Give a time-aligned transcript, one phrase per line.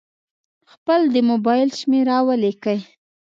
[0.71, 2.79] خپل د مبایل شمېره ولیکئ.